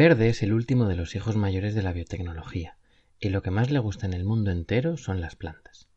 Verde 0.00 0.30
es 0.30 0.42
el 0.42 0.54
último 0.54 0.88
de 0.88 0.96
los 0.96 1.14
hijos 1.14 1.36
mayores 1.36 1.74
de 1.74 1.82
la 1.82 1.92
biotecnología, 1.92 2.78
y 3.18 3.28
lo 3.28 3.42
que 3.42 3.50
más 3.50 3.70
le 3.70 3.80
gusta 3.80 4.06
en 4.06 4.14
el 4.14 4.24
mundo 4.24 4.50
entero 4.50 4.96
son 4.96 5.20
las 5.20 5.36
plantas. 5.36 5.88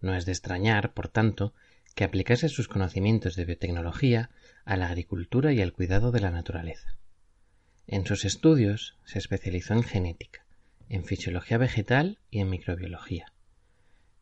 No 0.00 0.14
es 0.14 0.24
de 0.24 0.32
extrañar, 0.32 0.94
por 0.94 1.08
tanto, 1.08 1.52
que 1.94 2.04
aplicase 2.04 2.48
sus 2.48 2.66
conocimientos 2.66 3.36
de 3.36 3.44
biotecnología 3.44 4.30
a 4.64 4.78
la 4.78 4.86
agricultura 4.86 5.52
y 5.52 5.60
al 5.60 5.74
cuidado 5.74 6.12
de 6.12 6.20
la 6.20 6.30
naturaleza. 6.30 6.96
En 7.86 8.06
sus 8.06 8.24
estudios 8.24 8.96
se 9.04 9.18
especializó 9.18 9.74
en 9.74 9.82
genética, 9.82 10.46
en 10.88 11.04
fisiología 11.04 11.58
vegetal 11.58 12.20
y 12.30 12.38
en 12.38 12.48
microbiología. 12.48 13.34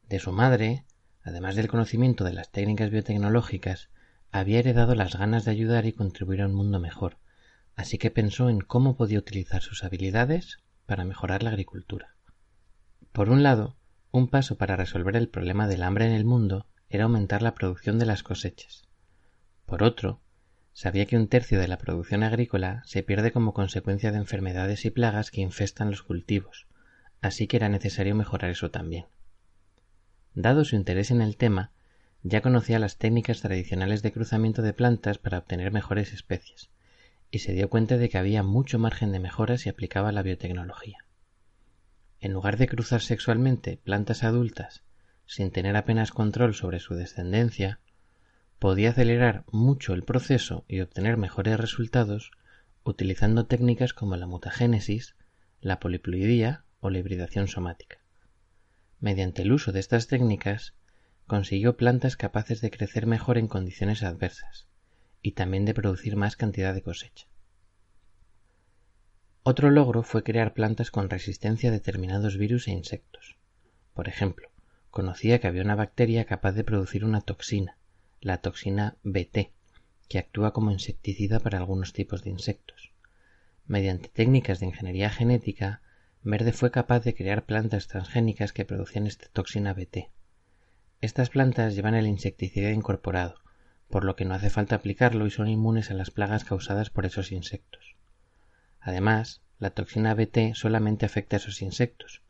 De 0.09 0.19
su 0.19 0.33
madre, 0.33 0.83
además 1.23 1.55
del 1.55 1.69
conocimiento 1.69 2.25
de 2.25 2.33
las 2.33 2.51
técnicas 2.51 2.91
biotecnológicas, 2.91 3.91
había 4.33 4.59
heredado 4.59 4.97
las 4.97 5.15
ganas 5.15 5.45
de 5.45 5.53
ayudar 5.53 5.87
y 5.87 5.93
contribuir 5.93 6.43
a 6.43 6.47
un 6.47 6.55
mundo 6.55 6.81
mejor, 6.81 7.20
así 7.81 7.97
que 7.97 8.11
pensó 8.11 8.51
en 8.51 8.61
cómo 8.61 8.95
podía 8.95 9.19
utilizar 9.19 9.63
sus 9.63 9.85
habilidades 9.85 10.59
para 10.85 11.07
mejorar 11.07 11.43
la 11.43 11.49
agricultura. 11.49 12.15
Por 13.11 13.31
un 13.31 13.43
lado, 13.43 13.75
un 14.11 14.29
paso 14.29 14.59
para 14.59 14.77
resolver 14.77 15.17
el 15.17 15.31
problema 15.31 15.67
del 15.67 15.83
hambre 15.83 16.05
en 16.05 16.13
el 16.13 16.27
mundo 16.27 16.67
era 16.91 17.05
aumentar 17.05 17.41
la 17.41 17.55
producción 17.55 17.99
de 17.99 18.05
las 18.05 18.23
cosechas. 18.23 18.87
Por 19.65 19.83
otro, 19.83 20.21
sabía 20.75 21.07
que 21.07 21.17
un 21.17 21.29
tercio 21.29 21.59
de 21.59 21.69
la 21.69 21.79
producción 21.79 22.23
agrícola 22.23 22.83
se 22.85 23.03
pierde 23.03 23.33
como 23.33 23.55
consecuencia 23.55 24.13
de 24.13 24.19
enfermedades 24.19 24.85
y 24.85 24.91
plagas 24.91 25.31
que 25.31 25.41
infestan 25.41 25.91
los 25.91 26.03
cultivos, 26.03 26.67
así 27.23 27.47
que 27.47 27.57
era 27.57 27.71
necesario 27.71 28.15
mejorar 28.15 28.51
eso 28.51 28.71
también. 28.71 29.07
Dado 30.35 30.67
su 30.67 30.77
interés 30.77 31.11
en 31.11 31.23
el 31.23 31.39
tema, 31.39 31.73
ya 32.23 32.43
conocía 32.43 32.79
las 32.79 32.99
técnicas 32.99 33.41
tradicionales 33.41 34.03
de 34.03 34.13
cruzamiento 34.13 34.61
de 34.61 34.75
plantas 34.75 35.17
para 35.17 35.39
obtener 35.39 35.73
mejores 35.73 36.13
especies, 36.13 36.69
y 37.31 37.41
se 37.41 37.53
dio 37.53 37.71
cuenta 37.71 37.97
de 37.97 38.09
que 38.09 38.19
había 38.19 38.43
mucho 38.43 38.79
margen 38.79 39.13
de 39.13 39.21
mejora 39.21 39.57
si 39.57 39.69
aplicaba 39.69 40.13
la 40.13 40.23
biotecnología. 40.23 40.99
En 42.19 42.33
lugar 42.33 42.57
de 42.57 42.67
cruzar 42.67 43.01
sexualmente 43.01 43.77
plantas 43.77 44.25
adultas 44.25 44.83
sin 45.27 45.53
tener 45.53 45.77
apenas 45.77 46.11
control 46.11 46.55
sobre 46.55 46.81
su 46.81 46.95
descendencia, 46.95 47.79
podía 48.59 48.91
acelerar 48.91 49.45
mucho 49.53 49.95
el 49.95 50.03
proceso 50.03 50.65
y 50.67 50.81
obtener 50.81 51.17
mejores 51.17 51.59
resultados 51.59 52.33
utilizando 52.83 53.47
técnicas 53.47 53.93
como 53.93 54.17
la 54.17 54.27
mutagénesis, 54.27 55.15
la 55.61 55.79
poliploidía 55.79 56.65
o 56.81 56.91
la 56.91 56.99
hibridación 56.99 57.47
somática. 57.47 57.99
Mediante 58.99 59.43
el 59.43 59.53
uso 59.53 59.71
de 59.71 59.81
estas 59.81 60.09
técnicas, 60.09 60.75
consiguió 61.27 61.77
plantas 61.77 62.17
capaces 62.17 62.61
de 62.61 62.71
crecer 62.71 63.07
mejor 63.07 63.39
en 63.39 63.47
condiciones 63.47 64.03
adversas 64.03 64.70
y 65.23 65.33
también 65.33 65.65
de 65.65 65.75
producir 65.75 66.17
más 66.17 66.37
cantidad 66.37 66.75
de 66.75 66.83
cosecha. 66.83 67.27
Otro 69.43 69.71
logro 69.71 70.03
fue 70.03 70.23
crear 70.23 70.53
plantas 70.53 70.91
con 70.91 71.09
resistencia 71.09 71.71
a 71.71 71.73
determinados 71.73 72.37
virus 72.37 72.69
e 72.69 72.73
insectos. 72.73 73.37
Por 73.95 74.07
ejemplo, 74.09 74.51
conocía 74.91 75.41
que 75.41 75.47
había 75.47 75.63
una 75.63 75.75
bacteria 75.75 76.25
capaz 76.25 76.53
de 76.53 76.65
producir 76.65 77.05
una 77.05 77.21
toxina, 77.21 77.79
la 78.21 78.39
toxina 78.39 78.97
Bt, 79.03 79.53
que 80.09 80.19
actúa 80.19 80.53
como 80.53 80.71
insecticida 80.71 81.41
para 81.41 81.59
algunos 81.59 81.93
tipos 81.93 82.23
de 82.23 82.31
insectos. 82.31 82.93
Mediante 83.67 84.09
técnicas 84.09 84.61
de 84.61 84.67
ingeniería 84.67 85.09
genética, 85.09 85.81
Verde 86.23 86.53
fue 86.53 86.71
capaz 86.71 87.01
de 87.01 87.15
crear 87.15 87.47
plantas 87.47 87.87
transgénicas 87.87 88.53
que 88.53 88.67
producían 88.67 89.07
esta 89.07 89.29
toxina 89.29 89.73
Bt. 89.73 90.11
Estas 91.01 91.31
plantas 91.31 91.75
llevan 91.75 91.95
el 91.95 92.07
insecticida 92.07 92.73
incorporado, 92.73 93.37
por 93.91 94.05
lo 94.05 94.17
que 94.17 94.25
no 94.25 94.35
hace 94.35 94.51
falta 94.51 94.77
aplicarlo 94.77 95.27
y 95.27 95.31
son 95.31 95.49
inmunes 95.49 95.91
a 95.91 95.95
las 95.95 96.11
plagas 96.11 96.45
causadas 96.45 96.91
por 96.91 97.07
esos 97.07 97.33
insectos. 97.33 97.97
Además, 98.81 99.43
la 99.59 99.71
toxina 99.71 100.15
Bt 100.15 100.55
solamente 100.55 101.05
afecta 101.05 101.37
a 101.37 101.39
esos 101.39 101.61
insectos, 101.61 102.23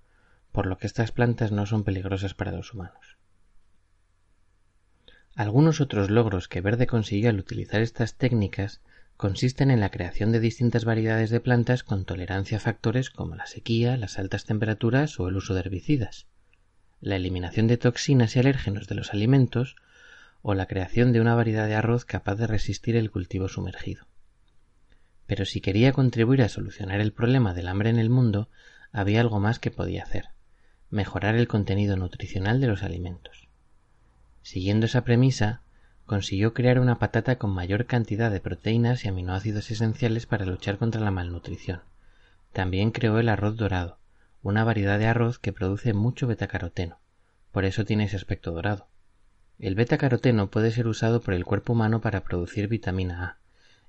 por 0.52 0.66
lo 0.66 0.78
que 0.78 0.86
estas 0.86 1.12
plantas 1.12 1.52
no 1.52 1.66
son 1.66 1.84
peligrosas 1.84 2.34
para 2.34 2.52
los 2.52 2.74
humanos. 2.74 3.16
Algunos 5.36 5.80
otros 5.80 6.10
logros 6.10 6.48
que 6.48 6.60
Verde 6.60 6.86
consiguió 6.86 7.30
al 7.30 7.38
utilizar 7.38 7.80
estas 7.80 8.16
técnicas 8.16 8.80
consisten 9.16 9.70
en 9.70 9.80
la 9.80 9.90
creación 9.90 10.32
de 10.32 10.40
distintas 10.40 10.84
variedades 10.84 11.30
de 11.30 11.40
plantas 11.40 11.84
con 11.84 12.04
tolerancia 12.04 12.56
a 12.56 12.60
factores 12.60 13.10
como 13.10 13.36
la 13.36 13.46
sequía, 13.46 13.96
las 13.96 14.18
altas 14.18 14.44
temperaturas 14.44 15.20
o 15.20 15.28
el 15.28 15.36
uso 15.36 15.54
de 15.54 15.60
herbicidas, 15.60 16.26
la 17.00 17.16
eliminación 17.16 17.66
de 17.68 17.76
toxinas 17.76 18.34
y 18.34 18.40
alérgenos 18.40 18.88
de 18.88 18.94
los 18.94 19.12
alimentos 19.12 19.76
o 20.42 20.54
la 20.54 20.66
creación 20.66 21.12
de 21.12 21.20
una 21.20 21.34
variedad 21.34 21.66
de 21.66 21.74
arroz 21.74 22.04
capaz 22.04 22.36
de 22.36 22.46
resistir 22.46 22.96
el 22.96 23.10
cultivo 23.10 23.48
sumergido. 23.48 24.06
Pero 25.26 25.44
si 25.44 25.60
quería 25.60 25.92
contribuir 25.92 26.42
a 26.42 26.48
solucionar 26.48 27.00
el 27.00 27.12
problema 27.12 27.54
del 27.54 27.68
hambre 27.68 27.90
en 27.90 27.98
el 27.98 28.10
mundo, 28.10 28.48
había 28.92 29.20
algo 29.20 29.38
más 29.40 29.58
que 29.58 29.70
podía 29.70 30.02
hacer 30.02 30.30
mejorar 30.90 31.36
el 31.36 31.46
contenido 31.46 31.96
nutricional 31.96 32.60
de 32.60 32.66
los 32.66 32.82
alimentos. 32.82 33.48
Siguiendo 34.42 34.86
esa 34.86 35.04
premisa, 35.04 35.62
consiguió 36.04 36.52
crear 36.52 36.80
una 36.80 36.98
patata 36.98 37.38
con 37.38 37.50
mayor 37.50 37.86
cantidad 37.86 38.30
de 38.30 38.40
proteínas 38.40 39.04
y 39.04 39.08
aminoácidos 39.08 39.70
esenciales 39.70 40.26
para 40.26 40.44
luchar 40.44 40.78
contra 40.78 41.00
la 41.00 41.12
malnutrición. 41.12 41.82
También 42.52 42.90
creó 42.90 43.20
el 43.20 43.28
arroz 43.28 43.56
dorado, 43.56 43.98
una 44.42 44.64
variedad 44.64 44.98
de 44.98 45.06
arroz 45.06 45.38
que 45.38 45.52
produce 45.52 45.94
mucho 45.94 46.26
betacaroteno, 46.26 46.98
por 47.52 47.64
eso 47.64 47.84
tiene 47.84 48.04
ese 48.04 48.16
aspecto 48.16 48.50
dorado. 48.50 48.88
El 49.60 49.74
betacaroteno 49.74 50.46
puede 50.46 50.70
ser 50.70 50.86
usado 50.86 51.20
por 51.20 51.34
el 51.34 51.44
cuerpo 51.44 51.74
humano 51.74 52.00
para 52.00 52.22
producir 52.22 52.66
vitamina 52.66 53.24
A, 53.24 53.36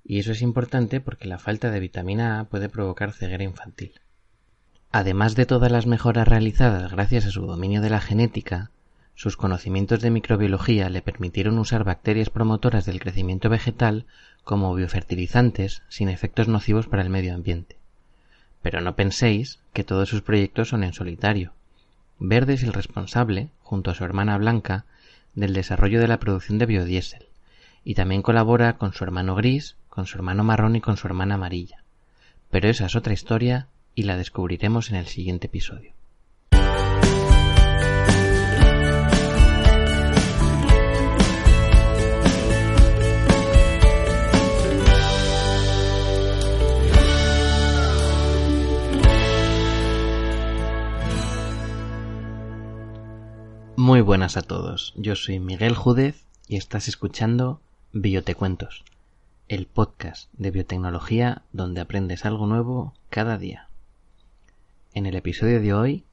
y 0.04 0.20
eso 0.20 0.34
es 0.34 0.42
importante 0.42 1.00
porque 1.00 1.30
la 1.30 1.40
falta 1.40 1.72
de 1.72 1.80
vitamina 1.80 2.42
A 2.42 2.44
puede 2.44 2.68
provocar 2.68 3.14
ceguera 3.14 3.46
infantil. 3.46 3.94
Además 4.92 5.36
de 5.36 5.46
todas 5.46 5.72
las 5.72 5.88
mejoras 5.88 6.28
realizadas 6.28 6.92
gracias 6.92 7.26
a 7.26 7.32
su 7.32 7.46
dominio 7.46 7.80
de 7.80 7.90
la 7.90 8.02
genética, 8.02 8.70
sus 9.16 9.38
conocimientos 9.38 10.02
de 10.02 10.12
microbiología 10.12 10.90
le 10.90 11.02
permitieron 11.02 11.58
usar 11.58 11.86
bacterias 11.86 12.30
promotoras 12.30 12.86
del 12.86 13.00
crecimiento 13.00 13.48
vegetal 13.50 14.06
como 14.44 14.76
biofertilizantes 14.76 15.84
sin 15.88 16.10
efectos 16.10 16.50
nocivos 16.50 16.88
para 16.88 17.02
el 17.02 17.10
medio 17.10 17.34
ambiente. 17.34 17.78
Pero 18.62 18.82
no 18.82 18.98
penséis 18.98 19.60
que 19.72 19.86
todos 19.86 20.10
sus 20.10 20.22
proyectos 20.22 20.68
son 20.68 20.84
en 20.84 20.92
solitario. 20.92 21.54
Verde 22.20 22.54
es 22.54 22.64
el 22.64 22.74
responsable, 22.74 23.52
junto 23.62 23.92
a 23.92 23.96
su 23.96 24.04
hermana 24.04 24.38
Blanca, 24.38 24.86
del 25.36 25.54
desarrollo 25.54 26.00
de 26.00 26.08
la 26.08 26.20
producción 26.20 26.58
de 26.58 26.66
biodiesel, 26.66 27.28
y 27.84 27.96
también 27.96 28.22
colabora 28.22 28.78
con 28.78 28.94
su 28.94 29.04
hermano 29.04 29.36
gris 29.36 29.76
con 29.92 30.08
su 30.08 30.18
hermano 30.18 30.46
marrón 30.46 30.78
y 30.78 30.82
con 30.82 30.96
su 30.96 31.06
hermana 31.06 31.36
amarilla. 31.36 31.84
Pero 32.50 32.70
esa 32.70 32.86
es 32.86 32.96
otra 32.96 33.14
historia 33.14 33.68
y 33.94 34.04
la 34.04 34.16
descubriremos 34.16 34.90
en 34.90 34.96
el 34.96 35.08
siguiente 35.08 35.48
episodio. 35.48 35.94
Muy 53.78 54.02
buenas 54.02 54.36
a 54.36 54.42
todos, 54.42 54.94
yo 54.98 55.16
soy 55.16 55.40
Miguel 55.40 55.76
Júdez 55.76 56.26
y 56.50 56.58
estás 56.58 56.90
escuchando 56.90 57.62
Biotecuentos, 57.94 58.84
el 59.48 59.66
podcast 59.66 60.30
de 60.34 60.52
biotecnología 60.52 61.44
donde 61.54 61.80
aprendes 61.80 62.26
algo 62.26 62.48
nuevo 62.48 62.94
cada 63.10 63.38
día. 63.38 63.70
En 64.94 65.06
el 65.06 65.16
episodio 65.16 65.62
de 65.62 65.74
hoy 65.74 66.04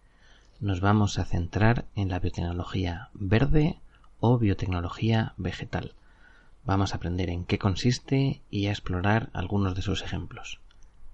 nos 0.60 0.81
vamos 0.81 1.19
a 1.19 1.25
centrar 1.25 1.84
en 1.96 2.10
la 2.10 2.20
biotecnología 2.20 3.10
verde 3.12 3.81
o 4.20 4.38
biotecnología 4.38 5.34
vegetal. 5.37 5.94
Vamos 6.64 6.93
a 6.93 6.99
aprender 6.99 7.28
en 7.28 7.44
qué 7.44 7.58
consiste 7.58 8.40
y 8.50 8.66
a 8.66 8.70
explorar 8.70 9.31
algunos 9.32 9.75
de 9.75 9.82
sus 9.82 10.02
ejemplos. 10.02 10.60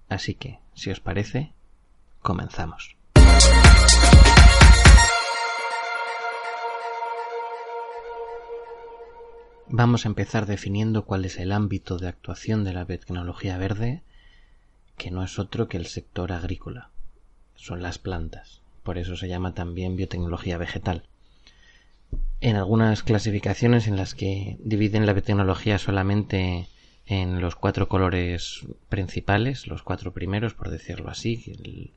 Así 0.09 0.35
que, 0.35 0.59
si 0.75 0.91
os 0.91 0.99
parece, 0.99 1.53
comenzamos. 2.21 2.95
Vamos 9.75 10.05
a 10.05 10.09
empezar 10.09 10.45
definiendo 10.45 11.03
cuál 11.03 11.25
es 11.25 11.37
el 11.37 11.51
ámbito 11.51 11.97
de 11.97 12.07
actuación 12.07 12.63
de 12.63 12.71
la 12.71 12.85
biotecnología 12.85 13.57
verde, 13.57 14.01
que 14.97 15.11
no 15.11 15.21
es 15.21 15.37
otro 15.37 15.67
que 15.67 15.75
el 15.75 15.85
sector 15.85 16.31
agrícola. 16.31 16.89
Son 17.55 17.81
las 17.81 17.97
plantas. 17.97 18.61
Por 18.83 18.97
eso 18.97 19.17
se 19.17 19.27
llama 19.27 19.53
también 19.53 19.97
biotecnología 19.97 20.57
vegetal. 20.57 21.03
En 22.39 22.55
algunas 22.55 23.03
clasificaciones 23.03 23.87
en 23.87 23.97
las 23.97 24.15
que 24.15 24.57
dividen 24.59 25.05
la 25.05 25.13
biotecnología 25.13 25.77
solamente 25.77 26.69
en 27.05 27.41
los 27.41 27.55
cuatro 27.55 27.89
colores 27.89 28.61
principales, 28.87 29.67
los 29.67 29.83
cuatro 29.83 30.13
primeros, 30.13 30.53
por 30.53 30.69
decirlo 30.69 31.09
así, 31.09 31.43
el, 31.47 31.91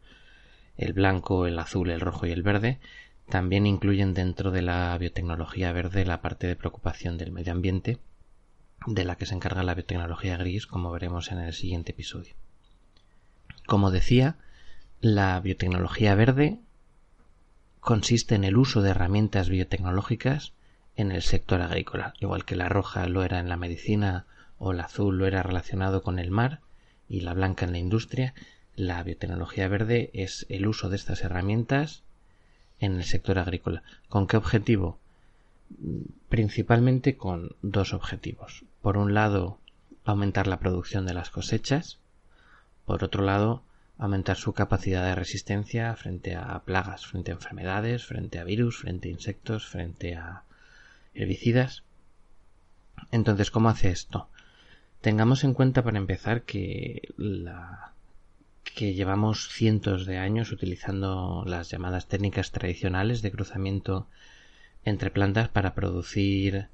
el 0.79 0.93
blanco, 0.95 1.47
el 1.47 1.59
azul, 1.59 1.91
el 1.91 2.01
rojo 2.01 2.27
y 2.27 2.33
el 2.33 2.43
verde, 2.43 2.81
también 3.29 3.67
incluyen 3.67 4.15
dentro 4.15 4.51
de 4.51 4.63
la 4.63 4.97
biotecnología 4.97 5.73
verde 5.73 6.05
la 6.05 6.23
parte 6.23 6.47
de 6.47 6.57
preocupación 6.57 7.19
del 7.19 7.33
medio 7.33 7.53
ambiente, 7.53 7.99
de 8.87 9.05
la 9.05 9.17
que 9.17 9.27
se 9.27 9.35
encarga 9.35 9.63
la 9.63 9.75
biotecnología 9.75 10.37
gris, 10.37 10.67
como 10.67 10.91
veremos 10.91 11.31
en 11.31 11.39
el 11.39 11.53
siguiente 11.53 11.93
episodio. 11.93 12.35
Como 13.67 13.91
decía, 13.91 14.37
la 15.01 15.39
biotecnología 15.41 16.15
verde 16.15 16.59
consiste 17.81 18.35
en 18.35 18.45
el 18.45 18.57
uso 18.57 18.83
de 18.83 18.91
herramientas 18.91 19.49
biotecnológicas 19.49 20.53
en 20.97 21.13
el 21.13 21.23
sector 21.23 21.61
agrícola, 21.61 22.15
igual 22.21 22.45
que 22.45 22.57
la 22.57 22.69
roja 22.69 23.07
lo 23.09 23.23
era 23.23 23.41
en 23.41 23.49
la 23.49 23.57
medicina 23.57 24.27
o 24.59 24.73
el 24.73 24.81
azul 24.81 25.19
lo 25.19 25.27
era 25.27 25.43
relacionado 25.43 26.03
con 26.03 26.19
el 26.19 26.31
mar 26.31 26.61
y 27.09 27.21
la 27.21 27.35
blanca 27.35 27.67
en 27.67 27.73
la 27.73 27.79
industria, 27.79 28.35
la 28.75 29.03
biotecnología 29.03 29.69
verde 29.69 30.11
es 30.15 30.47
el 30.49 30.67
uso 30.67 30.89
de 30.89 30.97
estas 30.97 31.23
herramientas 31.23 32.05
en 32.81 32.97
el 32.97 33.05
sector 33.05 33.39
agrícola. 33.39 33.83
¿Con 34.09 34.27
qué 34.27 34.37
objetivo? 34.37 34.99
Principalmente 36.29 37.17
con 37.17 37.57
dos 37.63 37.93
objetivos. 37.93 38.65
Por 38.83 38.97
un 38.97 39.15
lado, 39.15 39.59
aumentar 40.05 40.47
la 40.47 40.59
producción 40.59 41.07
de 41.07 41.15
las 41.15 41.31
cosechas. 41.31 41.99
Por 42.87 43.05
otro 43.05 43.23
lado, 43.23 43.63
aumentar 43.99 44.37
su 44.37 44.53
capacidad 44.53 45.05
de 45.05 45.15
resistencia 45.15 45.95
frente 45.97 46.37
a 46.37 46.61
plagas, 46.61 47.07
frente 47.07 47.33
a 47.33 47.35
enfermedades, 47.35 48.07
frente 48.07 48.39
a 48.39 48.45
virus, 48.45 48.79
frente 48.79 49.09
a 49.09 49.13
insectos, 49.13 49.67
frente 49.67 50.15
a 50.15 50.45
herbicidas. 51.15 51.83
Entonces, 53.11 53.51
¿cómo 53.51 53.69
hace 53.69 53.91
esto? 53.91 54.29
Tengamos 55.01 55.45
en 55.45 55.55
cuenta 55.55 55.83
para 55.83 55.99
empezar 55.99 56.43
que 56.43 57.13
la 57.17 57.93
que 58.75 58.95
llevamos 58.95 59.49
cientos 59.49 60.07
de 60.07 60.19
años 60.19 60.53
utilizando 60.53 61.45
las 61.47 61.71
llamadas 61.71 62.07
técnicas 62.07 62.51
tradicionales 62.51 63.23
de 63.23 63.31
cruzamiento 63.31 64.07
entre 64.85 65.11
plantas 65.11 65.49
para 65.49 65.75
producir 65.75 66.69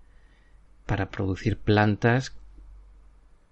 para 0.86 1.10
producir 1.10 1.56
plantas 1.56 2.34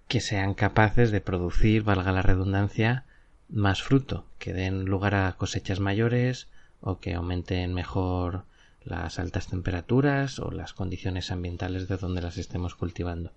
que 0.07 0.21
sean 0.21 0.53
capaces 0.53 1.11
de 1.11 1.21
producir, 1.21 1.83
valga 1.83 2.11
la 2.11 2.21
redundancia, 2.21 3.05
más 3.49 3.81
fruto, 3.81 4.25
que 4.37 4.53
den 4.53 4.85
lugar 4.85 5.15
a 5.15 5.31
cosechas 5.33 5.79
mayores 5.79 6.47
o 6.81 6.99
que 6.99 7.13
aumenten 7.13 7.73
mejor 7.73 8.43
las 8.83 9.17
altas 9.17 9.47
temperaturas 9.47 10.39
o 10.39 10.51
las 10.51 10.73
condiciones 10.73 11.31
ambientales 11.31 11.87
de 11.87 11.97
donde 11.97 12.21
las 12.21 12.37
estemos 12.37 12.75
cultivando. 12.75 13.31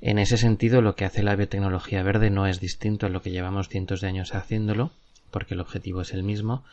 En 0.00 0.18
ese 0.18 0.36
sentido, 0.36 0.82
lo 0.82 0.94
que 0.94 1.04
hace 1.04 1.22
la 1.22 1.36
biotecnología 1.36 2.02
verde 2.02 2.30
no 2.30 2.46
es 2.46 2.60
distinto 2.60 3.06
a 3.06 3.08
lo 3.08 3.22
que 3.22 3.30
llevamos 3.30 3.68
cientos 3.68 4.00
de 4.00 4.08
años 4.08 4.34
haciéndolo, 4.34 4.92
porque 5.30 5.54
el 5.54 5.60
objetivo 5.60 6.02
es 6.02 6.12
el 6.12 6.22
mismo, 6.22 6.64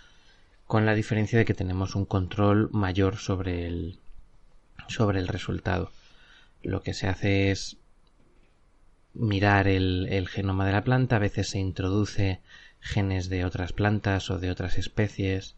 con 0.67 0.85
la 0.85 0.93
diferencia 0.93 1.39
de 1.39 1.45
que 1.45 1.53
tenemos 1.53 1.95
un 1.95 2.05
control 2.05 2.69
mayor 2.71 3.17
sobre 3.17 3.65
el, 3.67 3.97
sobre 4.87 5.19
el 5.19 5.27
resultado. 5.27 5.91
Lo 6.61 6.81
que 6.81 6.93
se 6.93 7.07
hace 7.07 7.51
es 7.51 7.77
mirar 9.13 9.67
el, 9.67 10.07
el 10.09 10.27
genoma 10.27 10.65
de 10.65 10.73
la 10.73 10.83
planta, 10.83 11.15
a 11.15 11.19
veces 11.19 11.49
se 11.49 11.59
introduce 11.59 12.39
genes 12.81 13.29
de 13.29 13.45
otras 13.45 13.71
plantas 13.71 14.29
o 14.29 14.39
de 14.39 14.51
otras 14.51 14.77
especies, 14.77 15.55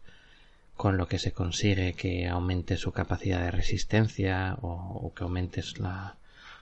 con 0.76 0.96
lo 0.96 1.08
que 1.08 1.18
se 1.18 1.32
consigue 1.32 1.94
que 1.94 2.28
aumente 2.28 2.76
su 2.76 2.92
capacidad 2.92 3.40
de 3.40 3.50
resistencia 3.50 4.58
o, 4.60 5.00
o 5.02 5.14
que 5.14 5.24
aumente 5.24 5.62
la, 5.78 6.16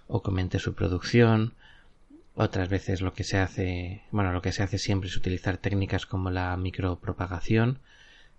o 0.06 0.22
comente 0.22 0.58
su 0.58 0.74
producción. 0.74 1.54
Otras 2.34 2.68
veces 2.68 3.00
lo 3.00 3.12
que 3.12 3.24
se 3.24 3.38
hace, 3.38 4.02
bueno, 4.10 4.32
lo 4.32 4.42
que 4.42 4.52
se 4.52 4.62
hace 4.62 4.78
siempre 4.78 5.08
es 5.08 5.16
utilizar 5.16 5.56
técnicas 5.58 6.06
como 6.06 6.30
la 6.30 6.56
micropropagación, 6.56 7.78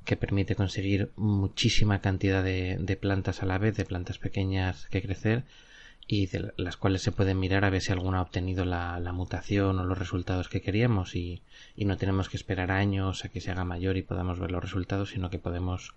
que 0.03 0.17
permite 0.17 0.55
conseguir 0.55 1.11
muchísima 1.15 1.99
cantidad 2.01 2.43
de, 2.43 2.97
plantas 2.99 3.41
a 3.41 3.45
la 3.45 3.57
vez, 3.57 3.75
de 3.77 3.85
plantas 3.85 4.19
pequeñas 4.19 4.87
que 4.87 5.01
crecer, 5.01 5.45
y 6.07 6.27
de 6.27 6.53
las 6.57 6.77
cuales 6.77 7.01
se 7.01 7.11
puede 7.11 7.33
mirar 7.33 7.65
a 7.65 7.71
ver 7.71 7.81
si 7.81 7.91
alguna 7.91 8.19
ha 8.19 8.21
obtenido 8.21 8.63
la, 8.63 8.99
la 8.99 9.11
mutación 9.11 9.79
o 9.79 9.85
los 9.85 9.97
resultados 9.97 10.49
que 10.49 10.61
queríamos 10.61 11.15
y, 11.15 11.41
y, 11.75 11.85
no 11.85 11.97
tenemos 11.97 12.29
que 12.29 12.37
esperar 12.37 12.69
años 12.69 13.25
a 13.25 13.29
que 13.29 13.41
se 13.41 13.49
haga 13.49 13.65
mayor 13.65 13.97
y 13.97 14.03
podamos 14.03 14.39
ver 14.39 14.51
los 14.51 14.61
resultados, 14.61 15.09
sino 15.09 15.31
que 15.31 15.39
podemos 15.39 15.95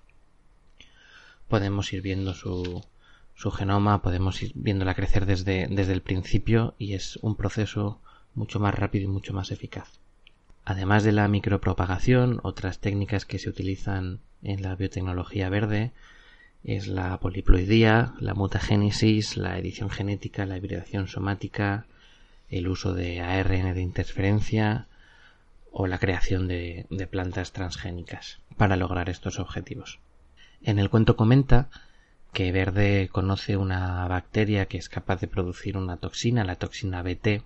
podemos 1.49 1.93
ir 1.93 2.03
viendo 2.03 2.35
su, 2.35 2.83
su 3.39 3.53
genoma, 3.53 4.03
podemos 4.03 4.43
ir 4.43 4.51
viéndola 4.57 4.97
crecer 4.97 5.25
desde, 5.25 5.69
desde 5.71 5.93
el 5.93 6.03
principio 6.03 6.75
y 6.77 6.95
es 6.95 7.21
un 7.23 7.37
proceso 7.37 8.01
mucho 8.35 8.59
más 8.59 8.75
rápido 8.75 9.05
y 9.05 9.13
mucho 9.13 9.33
más 9.33 9.53
eficaz. 9.53 10.01
Además 10.65 11.05
de 11.05 11.13
la 11.13 11.29
micropropagación, 11.29 12.41
otras 12.43 12.81
técnicas 12.81 13.25
que 13.25 13.39
se 13.39 13.49
utilizan 13.49 14.19
en 14.43 14.63
la 14.63 14.75
biotecnología 14.75 15.49
verde 15.51 15.93
es 16.65 16.89
la 16.89 17.17
poliploidía, 17.21 18.13
la 18.19 18.35
mutagénesis, 18.35 19.37
la 19.37 19.57
edición 19.57 19.89
genética, 19.89 20.45
la 20.45 20.57
hibridación 20.57 21.07
somática, 21.07 21.87
el 22.51 22.67
uso 22.67 22.93
de 22.93 23.21
ARN 23.21 23.73
de 23.73 23.83
interferencia 23.83 24.89
o 25.71 25.87
la 25.87 26.01
creación 26.01 26.49
de, 26.49 26.87
de 26.91 27.07
plantas 27.07 27.53
transgénicas 27.53 28.41
para 28.57 28.75
lograr 28.75 29.09
estos 29.09 29.39
objetivos. 29.39 30.01
En 30.61 30.81
el 30.81 30.91
cuento 30.91 31.15
comenta 31.15 31.69
que 32.33 32.53
Verde 32.53 33.09
conoce 33.11 33.57
una 33.57 34.07
bacteria 34.07 34.67
que 34.67 34.79
es 34.79 34.89
capaz 34.89 35.21
de 35.21 35.29
producir 35.29 35.77
una 35.77 35.97
toxina, 35.97 36.45
la 36.45 36.57
toxina 36.57 37.03
BT. 37.03 37.43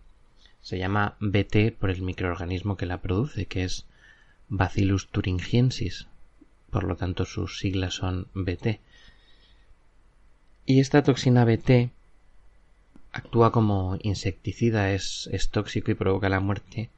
Se 0.60 0.78
llama 0.78 1.16
BT 1.20 1.72
por 1.78 1.90
el 1.90 2.02
microorganismo 2.02 2.76
que 2.76 2.86
la 2.86 3.00
produce, 3.00 3.46
que 3.46 3.64
es 3.64 3.86
Bacillus 4.48 5.08
thuringiensis. 5.08 6.06
Por 6.70 6.84
lo 6.84 6.96
tanto, 6.96 7.24
sus 7.24 7.58
siglas 7.58 7.94
son 7.94 8.28
BT. 8.34 8.80
Y 10.66 10.80
esta 10.80 11.02
toxina 11.02 11.44
BT 11.44 11.90
actúa 13.12 13.52
como 13.52 13.98
insecticida, 14.02 14.92
es, 14.92 15.28
es 15.32 15.50
tóxico 15.50 15.90
y 15.90 15.94
provoca 15.94 16.28
la 16.28 16.40
muerte 16.40 16.90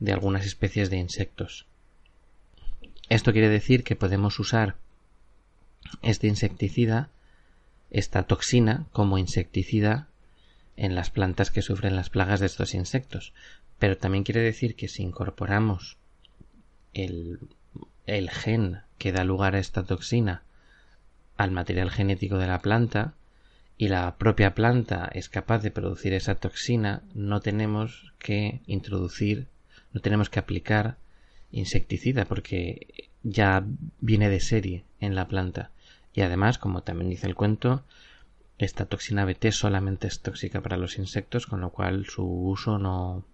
de 0.00 0.12
algunas 0.12 0.46
especies 0.46 0.90
de 0.90 0.96
insectos. 0.96 1.66
Esto 3.08 3.32
quiere 3.32 3.48
decir 3.48 3.84
que 3.84 3.94
podemos 3.94 4.38
usar 4.40 4.76
este 6.02 6.26
insecticida 6.26 7.10
esta 7.92 8.24
toxina 8.24 8.86
como 8.90 9.18
insecticida 9.18 10.08
en 10.76 10.94
las 10.94 11.10
plantas 11.10 11.50
que 11.50 11.62
sufren 11.62 11.94
las 11.94 12.10
plagas 12.10 12.40
de 12.40 12.46
estos 12.46 12.74
insectos. 12.74 13.34
Pero 13.78 13.98
también 13.98 14.24
quiere 14.24 14.40
decir 14.40 14.74
que 14.74 14.88
si 14.88 15.02
incorporamos 15.02 15.98
el, 16.94 17.38
el 18.06 18.30
gen 18.30 18.80
que 18.98 19.12
da 19.12 19.24
lugar 19.24 19.54
a 19.54 19.58
esta 19.58 19.84
toxina 19.84 20.42
al 21.36 21.50
material 21.50 21.90
genético 21.90 22.38
de 22.38 22.46
la 22.46 22.60
planta 22.60 23.14
y 23.76 23.88
la 23.88 24.16
propia 24.16 24.54
planta 24.54 25.10
es 25.12 25.28
capaz 25.28 25.58
de 25.58 25.70
producir 25.70 26.14
esa 26.14 26.36
toxina, 26.36 27.02
no 27.14 27.40
tenemos 27.40 28.12
que 28.18 28.60
introducir, 28.66 29.48
no 29.92 30.00
tenemos 30.00 30.30
que 30.30 30.38
aplicar 30.38 30.96
insecticida 31.50 32.24
porque 32.24 33.10
ya 33.22 33.64
viene 34.00 34.30
de 34.30 34.40
serie 34.40 34.84
en 35.00 35.14
la 35.14 35.28
planta. 35.28 35.70
Y 36.14 36.20
además, 36.22 36.58
como 36.58 36.82
también 36.82 37.10
dice 37.10 37.26
el 37.26 37.34
cuento, 37.34 37.82
esta 38.58 38.86
toxina 38.86 39.24
BT 39.24 39.50
solamente 39.52 40.06
es 40.06 40.20
tóxica 40.20 40.60
para 40.60 40.76
los 40.76 40.98
insectos, 40.98 41.46
con 41.46 41.60
lo 41.60 41.70
cual 41.70 42.06
su 42.06 42.24
uso 42.24 42.78
no 42.78 43.24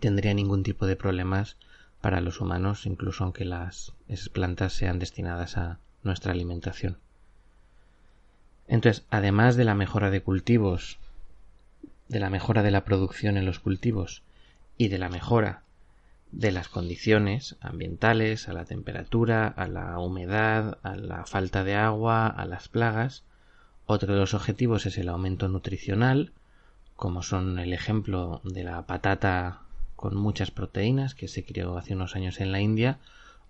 tendría 0.00 0.34
ningún 0.34 0.62
tipo 0.62 0.86
de 0.86 0.96
problemas 0.96 1.56
para 2.00 2.20
los 2.20 2.40
humanos, 2.40 2.86
incluso 2.86 3.24
aunque 3.24 3.44
las 3.44 3.92
esas 4.08 4.28
plantas 4.28 4.72
sean 4.72 4.98
destinadas 4.98 5.56
a 5.56 5.78
nuestra 6.02 6.32
alimentación. 6.32 6.98
Entonces, 8.68 9.06
además 9.10 9.56
de 9.56 9.64
la 9.64 9.74
mejora 9.74 10.10
de 10.10 10.22
cultivos, 10.22 10.98
de 12.08 12.20
la 12.20 12.30
mejora 12.30 12.62
de 12.62 12.70
la 12.70 12.84
producción 12.84 13.36
en 13.36 13.46
los 13.46 13.58
cultivos 13.58 14.22
y 14.76 14.88
de 14.88 14.98
la 14.98 15.08
mejora 15.08 15.62
de 16.32 16.52
las 16.52 16.68
condiciones 16.68 17.56
ambientales, 17.60 18.48
a 18.48 18.52
la 18.52 18.64
temperatura, 18.64 19.46
a 19.48 19.68
la 19.68 19.98
humedad, 19.98 20.78
a 20.82 20.96
la 20.96 21.24
falta 21.24 21.64
de 21.64 21.74
agua, 21.74 22.26
a 22.26 22.44
las 22.46 22.68
plagas. 22.68 23.24
Otro 23.86 24.12
de 24.12 24.20
los 24.20 24.34
objetivos 24.34 24.86
es 24.86 24.98
el 24.98 25.08
aumento 25.08 25.48
nutricional, 25.48 26.32
como 26.96 27.22
son 27.22 27.58
el 27.58 27.72
ejemplo 27.72 28.40
de 28.44 28.64
la 28.64 28.82
patata 28.86 29.60
con 29.94 30.16
muchas 30.16 30.50
proteínas 30.50 31.14
que 31.14 31.28
se 31.28 31.44
creó 31.44 31.78
hace 31.78 31.94
unos 31.94 32.16
años 32.16 32.40
en 32.40 32.52
la 32.52 32.60
India, 32.60 32.98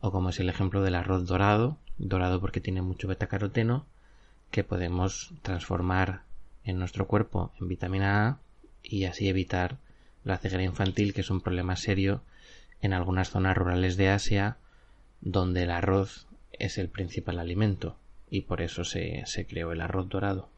o 0.00 0.12
como 0.12 0.30
es 0.30 0.38
el 0.40 0.48
ejemplo 0.48 0.82
del 0.82 0.94
arroz 0.94 1.26
dorado, 1.26 1.78
dorado 1.98 2.40
porque 2.40 2.60
tiene 2.60 2.82
mucho 2.82 3.08
betacaroteno, 3.08 3.84
que 4.50 4.64
podemos 4.64 5.32
transformar 5.42 6.22
en 6.64 6.78
nuestro 6.78 7.06
cuerpo 7.06 7.52
en 7.60 7.68
vitamina 7.68 8.28
A 8.28 8.38
y 8.82 9.04
así 9.04 9.28
evitar 9.28 9.78
la 10.24 10.38
ceguera 10.38 10.62
infantil, 10.62 11.14
que 11.14 11.22
es 11.22 11.30
un 11.30 11.40
problema 11.40 11.76
serio 11.76 12.20
en 12.80 12.92
algunas 12.92 13.30
zonas 13.30 13.56
rurales 13.56 13.96
de 13.96 14.10
Asia, 14.10 14.56
donde 15.20 15.64
el 15.64 15.70
arroz 15.70 16.26
es 16.52 16.78
el 16.78 16.88
principal 16.88 17.38
alimento 17.38 17.96
y 18.30 18.42
por 18.42 18.60
eso 18.60 18.84
se, 18.84 19.24
creó 19.48 19.72
el 19.72 19.80
arroz 19.80 20.08
dorado. 20.08 20.48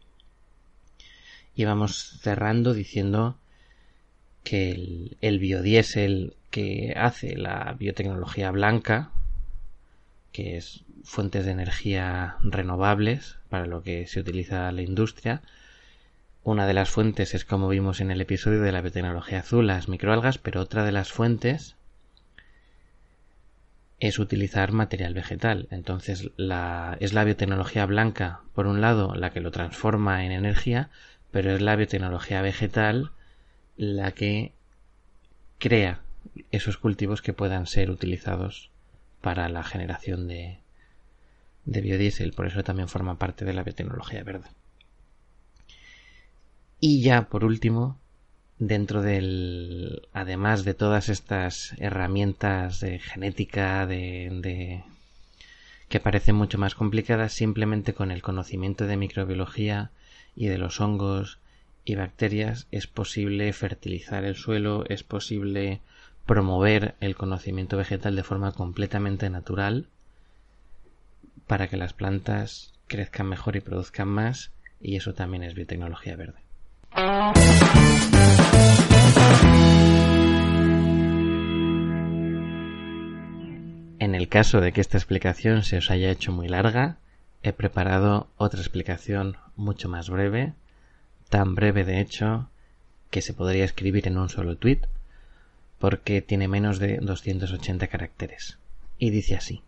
Y 1.54 1.64
vamos 1.64 2.18
cerrando 2.20 2.74
diciendo 2.74 3.38
que 4.44 4.70
el, 4.70 5.16
el 5.20 5.38
biodiesel 5.38 6.34
que 6.50 6.94
hace 6.96 7.36
la 7.36 7.74
biotecnología 7.78 8.50
blanca, 8.50 9.10
que 10.32 10.56
es 10.56 10.84
fuentes 11.02 11.44
de 11.44 11.52
energía 11.52 12.36
renovables 12.42 13.38
para 13.48 13.66
lo 13.66 13.82
que 13.82 14.06
se 14.06 14.20
utiliza 14.20 14.70
la 14.72 14.82
industria, 14.82 15.42
una 16.44 16.66
de 16.66 16.74
las 16.74 16.88
fuentes 16.88 17.34
es 17.34 17.44
como 17.44 17.68
vimos 17.68 18.00
en 18.00 18.10
el 18.10 18.20
episodio 18.20 18.62
de 18.62 18.72
la 18.72 18.80
biotecnología 18.80 19.40
azul, 19.40 19.66
las 19.66 19.88
microalgas, 19.88 20.38
pero 20.38 20.62
otra 20.62 20.84
de 20.84 20.92
las 20.92 21.12
fuentes 21.12 21.76
es 24.00 24.18
utilizar 24.18 24.72
material 24.72 25.14
vegetal. 25.14 25.68
Entonces 25.70 26.30
es 27.00 27.12
la 27.12 27.24
biotecnología 27.24 27.86
blanca, 27.86 28.40
por 28.54 28.66
un 28.66 28.80
lado, 28.80 29.14
la 29.14 29.30
que 29.30 29.40
lo 29.40 29.50
transforma 29.50 30.24
en 30.24 30.32
energía, 30.32 30.90
pero 31.30 31.52
es 31.52 31.60
la 31.60 31.76
biotecnología 31.76 32.42
vegetal 32.42 33.10
la 33.76 34.12
que 34.12 34.52
crea 35.58 36.00
esos 36.50 36.76
cultivos 36.76 37.22
que 37.22 37.32
puedan 37.32 37.66
ser 37.66 37.90
utilizados 37.90 38.70
para 39.20 39.48
la 39.48 39.64
generación 39.64 40.28
de, 40.28 40.58
de 41.64 41.80
biodiesel. 41.80 42.32
Por 42.32 42.46
eso 42.46 42.62
también 42.62 42.88
forma 42.88 43.18
parte 43.18 43.44
de 43.44 43.52
la 43.52 43.62
biotecnología 43.62 44.22
verde. 44.22 44.48
Y 46.80 47.02
ya, 47.02 47.28
por 47.28 47.44
último, 47.44 47.98
dentro 48.58 49.02
del, 49.02 50.08
además 50.12 50.64
de 50.64 50.74
todas 50.74 51.08
estas 51.08 51.74
herramientas 51.78 52.80
de 52.80 52.98
genética, 52.98 53.86
de, 53.86 54.30
de, 54.42 54.84
que 55.88 56.00
parecen 56.00 56.34
mucho 56.34 56.58
más 56.58 56.74
complicadas, 56.74 57.32
simplemente 57.32 57.94
con 57.94 58.10
el 58.10 58.22
conocimiento 58.22 58.86
de 58.86 58.96
microbiología 58.96 59.90
y 60.34 60.46
de 60.46 60.58
los 60.58 60.80
hongos 60.80 61.38
y 61.84 61.94
bacterias 61.94 62.66
es 62.70 62.86
posible 62.86 63.52
fertilizar 63.52 64.24
el 64.24 64.34
suelo, 64.34 64.84
es 64.88 65.02
posible 65.02 65.80
promover 66.26 66.94
el 67.00 67.16
conocimiento 67.16 67.76
vegetal 67.78 68.14
de 68.14 68.22
forma 68.22 68.52
completamente 68.52 69.30
natural 69.30 69.86
para 71.46 71.68
que 71.68 71.78
las 71.78 71.94
plantas 71.94 72.74
crezcan 72.86 73.28
mejor 73.28 73.56
y 73.56 73.60
produzcan 73.60 74.08
más 74.08 74.50
y 74.80 74.96
eso 74.96 75.14
también 75.14 75.42
es 75.42 75.54
biotecnología 75.54 76.16
verde. 76.16 76.47
En 83.98 84.14
el 84.14 84.28
caso 84.28 84.60
de 84.60 84.72
que 84.72 84.80
esta 84.80 84.96
explicación 84.96 85.62
se 85.62 85.78
os 85.78 85.90
haya 85.90 86.10
hecho 86.10 86.32
muy 86.32 86.48
larga, 86.48 86.96
he 87.42 87.52
preparado 87.52 88.28
otra 88.36 88.60
explicación 88.60 89.36
mucho 89.56 89.88
más 89.88 90.10
breve, 90.10 90.54
tan 91.28 91.54
breve 91.54 91.84
de 91.84 92.00
hecho 92.00 92.48
que 93.10 93.22
se 93.22 93.32
podría 93.32 93.64
escribir 93.64 94.06
en 94.06 94.18
un 94.18 94.28
solo 94.28 94.56
tweet, 94.56 94.80
porque 95.78 96.22
tiene 96.22 96.48
menos 96.48 96.78
de 96.78 96.98
280 96.98 97.86
caracteres. 97.86 98.58
Y 98.98 99.10
dice 99.10 99.36
así. 99.36 99.62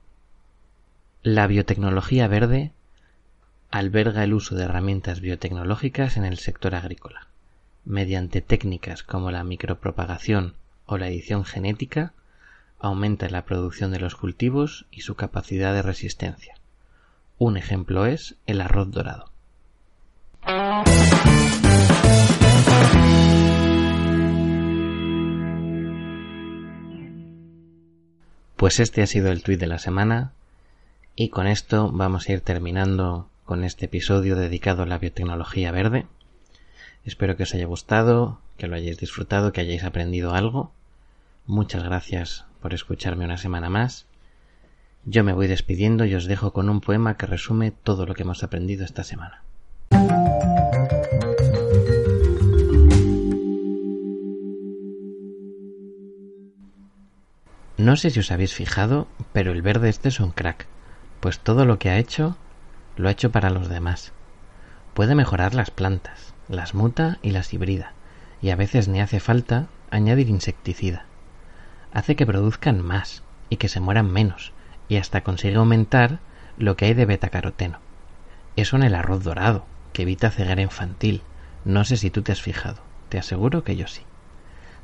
La 1.23 1.47
biotecnología 1.47 2.27
verde 2.29 2.73
alberga 3.71 4.25
el 4.25 4.35
uso 4.35 4.57
de 4.57 4.65
herramientas 4.65 5.21
biotecnológicas 5.21 6.17
en 6.17 6.25
el 6.25 6.39
sector 6.39 6.75
agrícola. 6.75 7.29
Mediante 7.85 8.41
técnicas 8.41 9.03
como 9.03 9.31
la 9.31 9.45
micropropagación 9.45 10.55
o 10.87 10.99
la 10.99 11.09
edición 11.09 11.45
genética, 11.45 12.13
aumenta 12.81 13.29
la 13.29 13.45
producción 13.45 13.93
de 13.93 14.01
los 14.01 14.17
cultivos 14.17 14.87
y 14.91 15.03
su 15.03 15.15
capacidad 15.15 15.73
de 15.73 15.83
resistencia. 15.83 16.55
Un 17.39 17.57
ejemplo 17.57 18.07
es 18.07 18.35
el 18.47 18.61
arroz 18.61 18.91
dorado. 18.91 19.31
Pues 28.57 28.81
este 28.81 29.03
ha 29.03 29.07
sido 29.07 29.31
el 29.31 29.43
tuit 29.43 29.59
de 29.59 29.67
la 29.67 29.79
semana 29.79 30.33
y 31.17 31.31
con 31.31 31.47
esto 31.47 31.91
vamos 31.93 32.29
a 32.29 32.33
ir 32.33 32.41
terminando 32.41 33.31
con 33.51 33.65
este 33.65 33.87
episodio 33.87 34.37
dedicado 34.37 34.85
a 34.85 34.87
la 34.87 34.99
biotecnología 34.99 35.73
verde. 35.73 36.07
Espero 37.05 37.37
que 37.37 37.43
os 37.43 37.53
haya 37.53 37.67
gustado, 37.67 38.39
que 38.57 38.69
lo 38.69 38.77
hayáis 38.77 38.99
disfrutado, 38.99 39.51
que 39.51 39.61
hayáis 39.61 39.83
aprendido 39.83 40.37
algo. 40.37 40.71
Muchas 41.47 41.83
gracias 41.83 42.45
por 42.63 42.75
escucharme 42.75 43.25
una 43.25 43.39
semana 43.39 43.69
más. 43.69 44.07
Yo 45.05 45.25
me 45.25 45.33
voy 45.33 45.49
despidiendo 45.49 46.05
y 46.05 46.15
os 46.15 46.27
dejo 46.27 46.53
con 46.53 46.71
un 46.71 46.81
poema 46.81 47.17
que 47.17 47.27
resume 47.27 47.73
todo 47.73 48.07
lo 48.07 48.15
que 48.15 48.23
hemos 48.23 48.45
aprendido 48.45 48.85
esta 48.85 49.03
semana. 49.03 49.43
No 57.79 57.97
sé 57.97 58.11
si 58.11 58.21
os 58.21 58.31
habéis 58.31 58.55
fijado, 58.55 59.09
pero 59.33 59.51
el 59.51 59.63
verde 59.63 59.89
este 59.89 60.11
es 60.11 60.21
un 60.21 60.31
crack, 60.31 60.69
pues 61.19 61.41
todo 61.41 61.65
lo 61.65 61.81
que 61.81 61.91
ha 61.91 61.99
hecho 61.99 62.37
lo 63.01 63.09
ha 63.09 63.13
hecho 63.13 63.31
para 63.33 63.51
los 63.51 63.69
demás. 63.69 64.13
Puede 64.95 65.15
mejorar 65.15 65.55
las 65.55 65.71
plantas, 65.71 66.35
las 66.49 66.75
muta 66.75 67.19
y 67.23 67.31
las 67.31 67.53
hibrida, 67.53 67.95
y 68.43 68.51
a 68.51 68.57
veces 68.57 68.89
ni 68.89 69.01
hace 69.01 69.21
falta 69.21 69.67
añadir 69.91 70.29
insecticida. 70.29 71.07
Hace 71.93 72.15
que 72.15 72.27
produzcan 72.27 72.81
más 72.81 73.23
y 73.49 73.57
que 73.57 73.69
se 73.69 73.81
mueran 73.81 74.11
menos, 74.11 74.53
y 74.89 74.97
hasta 74.97 75.23
consigue 75.23 75.57
aumentar 75.57 76.19
lo 76.59 76.77
que 76.77 76.87
hay 76.87 76.95
de 76.95 77.07
betacaroteno. 77.07 77.79
Eso 78.57 78.77
en 78.77 78.83
el 78.83 78.95
arroz 78.95 79.25
dorado, 79.25 79.65
que 79.93 80.03
evita 80.03 80.31
ceguera 80.31 80.63
infantil. 80.63 81.23
No 81.65 81.85
sé 81.85 81.97
si 81.97 82.11
tú 82.11 82.23
te 82.23 82.33
has 82.33 82.43
fijado, 82.43 82.83
te 83.09 83.19
aseguro 83.19 83.65
que 83.65 83.77
yo 83.77 83.87
sí. 83.87 84.03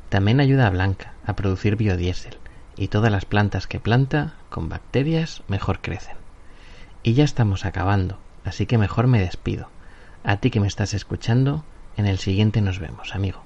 También 0.08 0.40
ayuda 0.40 0.66
a 0.66 0.70
Blanca 0.70 1.12
a 1.26 1.36
producir 1.36 1.76
biodiesel, 1.76 2.38
y 2.76 2.88
todas 2.88 3.12
las 3.12 3.24
plantas 3.24 3.66
que 3.66 3.80
planta, 3.80 4.34
con 4.48 4.68
bacterias, 4.68 5.42
mejor 5.48 5.80
crecen. 5.80 6.25
Y 7.06 7.14
ya 7.14 7.22
estamos 7.22 7.64
acabando, 7.64 8.18
así 8.44 8.66
que 8.66 8.78
mejor 8.78 9.06
me 9.06 9.20
despido. 9.20 9.68
A 10.24 10.38
ti 10.38 10.50
que 10.50 10.58
me 10.58 10.66
estás 10.66 10.92
escuchando, 10.92 11.62
en 11.96 12.06
el 12.06 12.18
siguiente 12.18 12.60
nos 12.60 12.80
vemos, 12.80 13.14
amigo. 13.14 13.45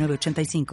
85 0.07 0.65